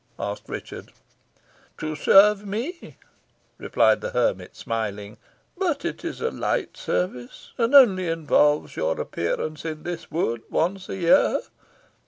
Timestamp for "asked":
0.17-0.49